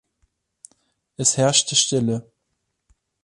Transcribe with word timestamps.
Es 1.15 1.37
herrschte 1.37 1.75
Stille. 1.75 2.27